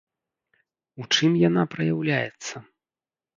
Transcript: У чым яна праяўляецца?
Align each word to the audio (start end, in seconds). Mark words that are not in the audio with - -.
У 1.03 1.05
чым 1.17 1.31
яна 1.49 1.67
праяўляецца? 1.75 2.55